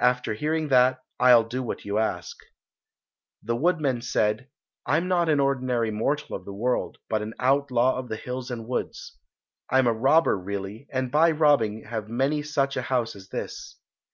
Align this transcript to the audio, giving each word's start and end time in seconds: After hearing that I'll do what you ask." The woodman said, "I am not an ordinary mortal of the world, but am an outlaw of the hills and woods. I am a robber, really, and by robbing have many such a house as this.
After 0.00 0.32
hearing 0.32 0.68
that 0.68 1.02
I'll 1.20 1.44
do 1.44 1.62
what 1.62 1.84
you 1.84 1.98
ask." 1.98 2.38
The 3.42 3.54
woodman 3.54 4.00
said, 4.00 4.48
"I 4.86 4.96
am 4.96 5.06
not 5.06 5.28
an 5.28 5.38
ordinary 5.38 5.90
mortal 5.90 6.34
of 6.34 6.46
the 6.46 6.52
world, 6.54 6.96
but 7.10 7.20
am 7.20 7.28
an 7.28 7.34
outlaw 7.38 7.98
of 7.98 8.08
the 8.08 8.16
hills 8.16 8.50
and 8.50 8.66
woods. 8.66 9.18
I 9.68 9.78
am 9.78 9.86
a 9.86 9.92
robber, 9.92 10.38
really, 10.38 10.88
and 10.90 11.12
by 11.12 11.30
robbing 11.30 11.82
have 11.84 12.08
many 12.08 12.40
such 12.40 12.78
a 12.78 12.88
house 12.88 13.14
as 13.14 13.28
this. 13.28 13.76